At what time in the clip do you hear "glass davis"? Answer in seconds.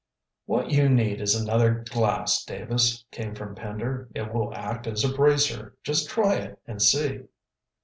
1.87-3.05